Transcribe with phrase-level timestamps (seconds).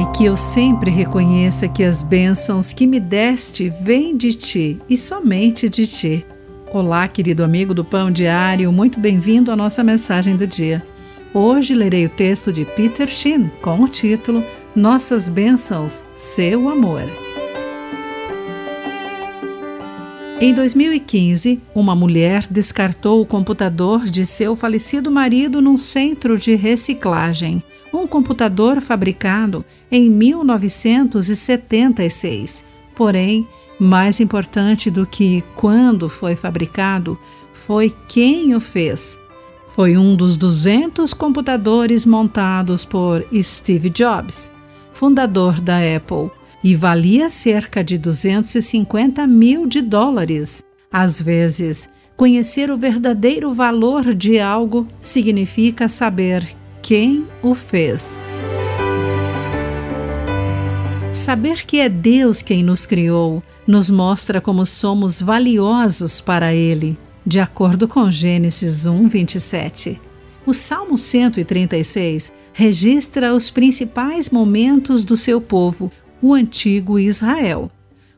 [0.00, 4.96] Pai, que eu sempre reconheça que as bênçãos que me deste vêm de ti e
[4.96, 6.24] somente de ti.
[6.72, 10.82] Olá, querido amigo do Pão Diário, muito bem-vindo à nossa mensagem do dia.
[11.34, 14.42] Hoje lerei o texto de Peter Shin com o título
[14.74, 17.02] Nossas Bênçãos, Seu Amor.
[20.40, 27.62] Em 2015, uma mulher descartou o computador de seu falecido marido num centro de reciclagem
[27.92, 32.64] um computador fabricado em 1976.
[32.94, 33.44] Porém,
[33.78, 37.18] mais importante do que quando foi fabricado
[37.52, 39.18] foi quem o fez.
[39.68, 44.52] Foi um dos 200 computadores montados por Steve Jobs,
[44.92, 46.30] fundador da Apple,
[46.62, 50.62] e valia cerca de 250 mil de dólares.
[50.92, 56.59] Às vezes, conhecer o verdadeiro valor de algo significa saber
[56.90, 58.20] quem o fez.
[61.12, 67.38] Saber que é Deus quem nos criou nos mostra como somos valiosos para Ele, de
[67.38, 70.00] acordo com Gênesis 1, 27.
[70.44, 77.70] O Salmo 136 registra os principais momentos do seu povo, o antigo Israel.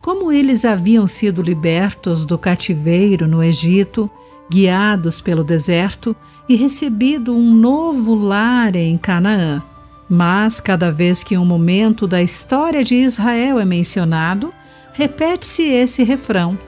[0.00, 4.10] Como eles haviam sido libertos do cativeiro no Egito,
[4.50, 6.14] guiados pelo deserto
[6.48, 9.62] e recebido um novo lar em Canaã.
[10.08, 14.52] Mas cada vez que um momento da história de Israel é mencionado,
[14.92, 16.58] repete-se esse refrão: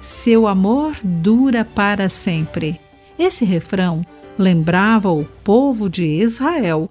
[0.00, 2.80] Seu amor dura para sempre.
[3.18, 4.04] Esse refrão
[4.38, 6.90] lembrava o povo de Israel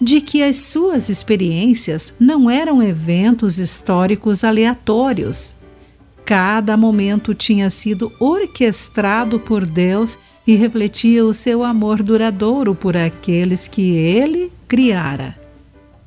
[0.00, 5.56] de que as suas experiências não eram eventos históricos aleatórios.
[6.26, 13.68] Cada momento tinha sido orquestrado por Deus e refletia o seu amor duradouro por aqueles
[13.68, 15.38] que ele criara.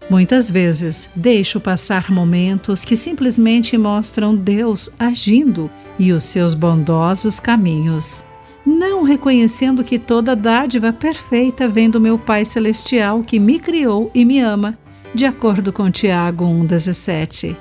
[0.09, 8.26] Muitas vezes deixo passar momentos que simplesmente mostram Deus agindo e os seus bondosos caminhos,
[8.65, 14.26] não reconhecendo que toda dádiva perfeita vem do meu Pai Celestial que me criou e
[14.26, 14.77] me ama,
[15.15, 17.55] de acordo com Tiago 1,17.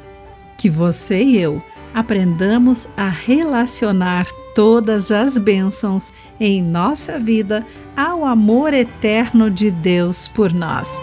[0.57, 1.63] Que você e eu
[1.95, 7.67] aprendamos a relacionar todas as bênçãos em nossa vida
[7.97, 11.01] ao amor eterno de Deus por nós.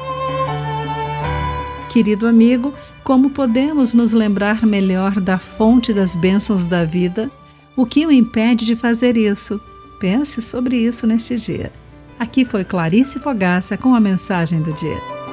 [1.89, 7.31] Querido amigo, como podemos nos lembrar melhor da fonte das bênçãos da vida?
[7.75, 9.61] O que o impede de fazer isso?
[9.99, 11.71] Pense sobre isso neste dia.
[12.19, 15.24] Aqui foi Clarice Fogaça com a mensagem do dia.